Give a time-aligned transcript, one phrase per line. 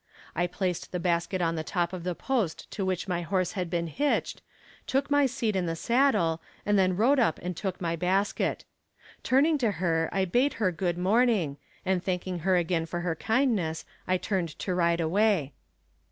[0.35, 3.69] I placed the basket on the top of the post to which my horse had
[3.69, 4.41] been hitched,
[4.87, 8.65] took my seat in the saddle, and then rode up and took my basket.
[9.21, 13.85] Turning to her I bade her good morning, and thanking her again for her kindness,
[14.07, 15.53] I turned to ride away.